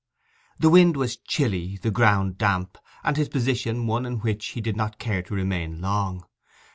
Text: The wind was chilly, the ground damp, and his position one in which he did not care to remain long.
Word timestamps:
The 0.57 0.71
wind 0.71 0.97
was 0.97 1.15
chilly, 1.15 1.77
the 1.77 1.91
ground 1.91 2.39
damp, 2.39 2.79
and 3.03 3.15
his 3.15 3.29
position 3.29 3.85
one 3.85 4.07
in 4.07 4.17
which 4.21 4.47
he 4.47 4.59
did 4.59 4.75
not 4.75 4.97
care 4.97 5.21
to 5.21 5.35
remain 5.35 5.79
long. 5.79 6.25